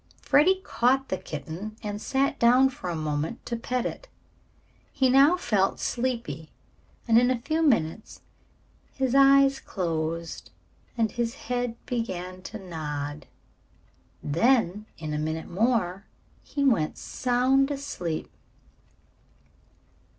[0.19, 4.07] Freddie caught the kitten and sat down for a moment to pet it.
[4.91, 6.49] He now felt sleepy
[7.07, 8.21] and in a few minutes
[8.95, 10.49] his eyes closed
[10.97, 13.27] and his head began to nod.
[14.23, 16.07] Then in a minute more
[16.41, 18.31] he went sound asleep.